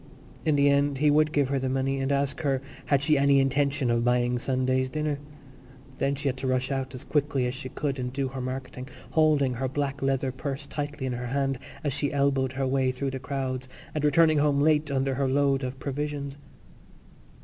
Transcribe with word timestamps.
In 0.45 0.55
the 0.55 0.67
end 0.67 0.97
he 0.97 1.11
would 1.11 1.31
give 1.31 1.49
her 1.49 1.59
the 1.59 1.69
money 1.69 1.99
and 1.99 2.11
ask 2.11 2.41
her 2.41 2.59
had 2.87 3.03
she 3.03 3.19
any 3.19 3.39
intention 3.39 3.91
of 3.91 4.03
buying 4.03 4.39
Sunday's 4.39 4.89
dinner. 4.89 5.19
Then 5.97 6.15
she 6.15 6.27
had 6.27 6.37
to 6.37 6.47
rush 6.47 6.71
out 6.71 6.95
as 6.95 7.03
quickly 7.03 7.45
as 7.45 7.53
she 7.53 7.69
could 7.69 7.99
and 7.99 8.11
do 8.11 8.29
her 8.29 8.41
marketing, 8.41 8.87
holding 9.11 9.53
her 9.53 9.67
black 9.67 10.01
leather 10.01 10.31
purse 10.31 10.65
tightly 10.65 11.05
in 11.05 11.13
her 11.13 11.27
hand 11.27 11.59
as 11.83 11.93
she 11.93 12.11
elbowed 12.11 12.53
her 12.53 12.65
way 12.65 12.91
through 12.91 13.11
the 13.11 13.19
crowds 13.19 13.69
and 13.93 14.03
returning 14.03 14.39
home 14.39 14.59
late 14.59 14.89
under 14.89 15.13
her 15.13 15.27
load 15.27 15.63
of 15.63 15.77
provisions. 15.77 16.35